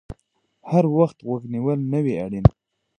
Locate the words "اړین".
2.25-2.45